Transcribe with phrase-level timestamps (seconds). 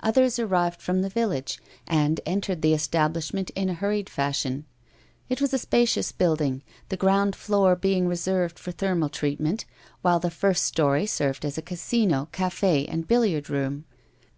[0.00, 4.66] Others arrived from the village, and entered the establishment in a hurried fashion.
[5.30, 9.64] It was a spacious building, the ground floor being reserved for thermal treatment,
[10.02, 13.86] while the first story served as a casino, café, and billiard room.